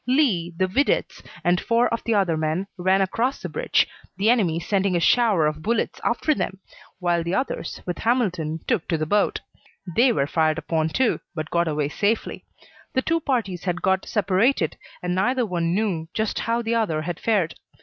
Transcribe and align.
Lee, 0.07 0.51
the 0.57 0.65
videttes, 0.65 1.21
and 1.43 1.61
four 1.61 1.87
of 1.89 2.03
the 2.05 2.15
other 2.15 2.35
men 2.35 2.65
ran 2.75 3.01
across 3.01 3.39
the 3.39 3.49
bridge 3.49 3.85
the 4.17 4.31
enemy 4.31 4.59
sending 4.59 4.95
a 4.95 4.99
shower 4.99 5.45
of 5.45 5.61
bullets 5.61 6.01
after 6.03 6.33
them 6.33 6.57
while 6.97 7.23
the 7.23 7.35
others, 7.35 7.79
with 7.85 7.99
Hamilton, 7.99 8.57
took 8.65 8.87
to 8.87 8.97
the 8.97 9.05
boat. 9.05 9.41
They 9.95 10.11
were 10.11 10.25
fired 10.25 10.57
upon 10.57 10.89
too, 10.89 11.19
but 11.35 11.51
got 11.51 11.67
away 11.67 11.89
safely. 11.89 12.43
The 12.95 13.03
two 13.03 13.19
parties 13.19 13.65
had 13.65 13.83
got 13.83 14.07
separated, 14.07 14.75
and 15.03 15.13
neither 15.13 15.45
one 15.45 15.75
knew 15.75 16.09
just 16.15 16.39
how 16.39 16.63
the 16.63 16.73
other 16.73 17.03
had 17.03 17.19
fared. 17.19 17.53